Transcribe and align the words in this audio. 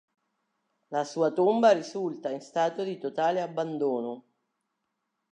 La 0.87 1.03
sua 1.03 1.31
tomba 1.31 1.73
risulta 1.73 2.31
in 2.31 2.41
stato 2.41 2.83
di 2.83 2.97
totale 2.97 3.39
abbandono. 3.39 4.23